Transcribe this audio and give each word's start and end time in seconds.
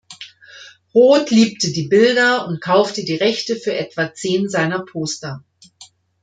Roth 0.95 1.29
liebte 1.29 1.71
die 1.71 1.87
Bilder 1.87 2.47
und 2.47 2.59
kaufte 2.59 3.03
die 3.03 3.17
Rechte 3.17 3.55
für 3.55 3.75
etwa 3.75 4.11
zehn 4.15 4.49
seiner 4.49 4.83
Poster. 4.83 5.43